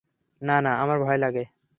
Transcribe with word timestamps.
না, 0.41 0.55
না, 0.61 0.71
আমায় 0.75 0.99
ভয় 0.99 1.17
লাগে। 1.17 1.43